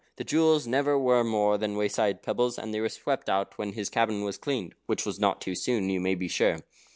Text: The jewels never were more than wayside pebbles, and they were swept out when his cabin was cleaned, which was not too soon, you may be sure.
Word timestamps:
The 0.15 0.23
jewels 0.23 0.65
never 0.65 0.97
were 0.97 1.23
more 1.23 1.59
than 1.59 1.77
wayside 1.77 2.23
pebbles, 2.23 2.57
and 2.57 2.73
they 2.73 2.79
were 2.79 2.89
swept 2.89 3.29
out 3.29 3.59
when 3.59 3.73
his 3.73 3.91
cabin 3.91 4.23
was 4.23 4.35
cleaned, 4.39 4.73
which 4.87 5.05
was 5.05 5.19
not 5.19 5.39
too 5.41 5.53
soon, 5.53 5.91
you 5.91 5.99
may 5.99 6.15
be 6.15 6.27
sure. 6.27 6.57